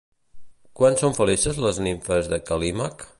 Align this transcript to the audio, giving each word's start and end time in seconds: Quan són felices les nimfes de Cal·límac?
Quan 0.79 0.97
són 1.01 1.13
felices 1.19 1.61
les 1.67 1.83
nimfes 1.89 2.31
de 2.33 2.41
Cal·límac? 2.49 3.07